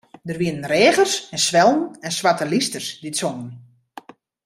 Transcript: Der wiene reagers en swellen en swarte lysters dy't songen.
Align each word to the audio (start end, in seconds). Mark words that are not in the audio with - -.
Der 0.27 0.37
wiene 0.41 0.67
reagers 0.73 1.13
en 1.35 1.41
swellen 1.47 1.81
en 2.05 2.11
swarte 2.17 2.45
lysters 2.51 2.87
dy't 3.01 3.19
songen. 3.21 3.49